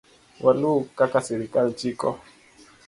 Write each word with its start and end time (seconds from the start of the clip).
Waluw 0.43 0.79
kaka 0.97 1.19
sirkal 1.25 1.67
chiko 1.79 2.09